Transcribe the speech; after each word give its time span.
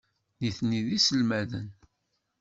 Nitni 0.39 0.81
d 0.85 0.87
iselmaden. 0.97 1.69